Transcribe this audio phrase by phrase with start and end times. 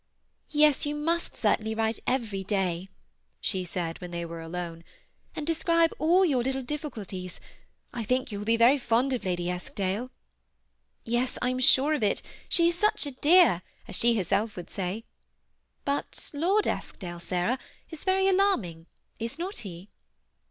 [0.63, 2.89] "Yes, you must certainly write every day,'*
[3.39, 4.83] she said, when they were alone, ^'
[5.35, 7.37] and describe all your little dif ficulties.
[7.93, 10.09] I think you will be very fond of Lady Esk dale."''
[11.15, 14.41] Yes, I am sure of it; she is' such a dear,' as she would say
[14.41, 15.03] herself.
[15.85, 17.59] But Lord Eskdale, Sarah,
[17.91, 18.87] is very alarming,
[19.19, 19.91] is not he